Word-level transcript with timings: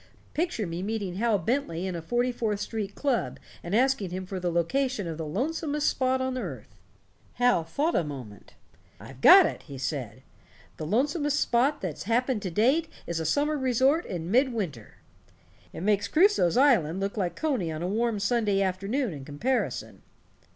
Picture 0.33 0.65
me 0.65 0.81
meeting 0.81 1.17
Hal 1.17 1.37
Bentley 1.37 1.85
in 1.85 1.95
a 1.95 2.01
Forty 2.01 2.31
fourth 2.31 2.59
Street 2.59 2.95
club 2.95 3.39
and 3.61 3.75
asking 3.75 4.09
him 4.09 4.25
for 4.25 4.39
the 4.39 4.51
location 4.51 5.05
of 5.05 5.19
the 5.19 5.27
lonesomest 5.27 5.87
spot 5.87 6.19
on 6.21 6.39
earth. 6.39 6.73
Hal 7.33 7.63
thought 7.63 7.93
a 7.95 8.03
minute. 8.03 8.55
'I've 8.99 9.21
got 9.21 9.45
it', 9.45 9.61
he 9.61 9.77
said, 9.77 10.23
'the 10.77 10.87
lonesomest 10.87 11.39
spot 11.39 11.81
that's 11.81 12.05
happened 12.05 12.41
to 12.41 12.49
date 12.49 12.87
is 13.05 13.19
a 13.19 13.25
summer 13.27 13.59
resort 13.59 14.07
in 14.07 14.31
mid 14.31 14.51
winter. 14.51 15.03
It 15.71 15.81
makes 15.81 16.07
Crusoe's 16.07 16.57
island 16.57 16.99
look 16.99 17.15
like 17.15 17.35
Coney 17.35 17.71
on 17.71 17.83
a 17.83 17.87
warm 17.87 18.19
Sunday 18.19 18.59
afternoon 18.59 19.13
in 19.13 19.23
comparison.' 19.23 20.01